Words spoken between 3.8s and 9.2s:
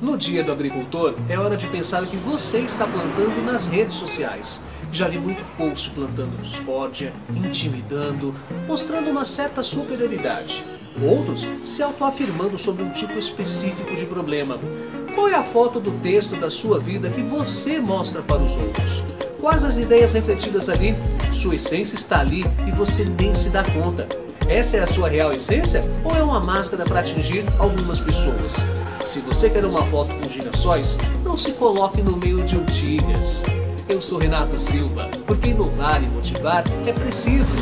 sociais. Já vi muito post plantando discórdia, intimidando, mostrando